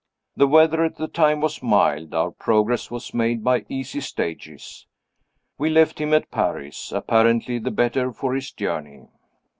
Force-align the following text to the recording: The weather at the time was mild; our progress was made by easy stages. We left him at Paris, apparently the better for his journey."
The 0.35 0.47
weather 0.47 0.83
at 0.83 0.95
the 0.95 1.07
time 1.07 1.41
was 1.41 1.61
mild; 1.61 2.15
our 2.15 2.31
progress 2.31 2.89
was 2.89 3.13
made 3.13 3.43
by 3.43 3.67
easy 3.69 4.01
stages. 4.01 4.87
We 5.59 5.69
left 5.69 6.01
him 6.01 6.11
at 6.15 6.31
Paris, 6.31 6.91
apparently 6.91 7.59
the 7.59 7.69
better 7.69 8.11
for 8.11 8.33
his 8.33 8.51
journey." 8.51 9.09